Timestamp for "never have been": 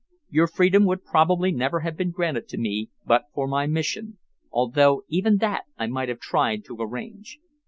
1.51-2.09